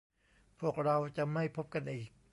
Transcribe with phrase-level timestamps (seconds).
[0.59, 2.09] พวกเราจะไม่พบกันอีก